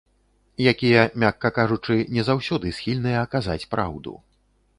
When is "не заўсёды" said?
2.15-2.73